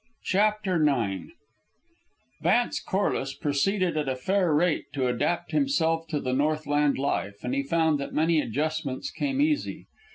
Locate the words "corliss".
2.79-3.35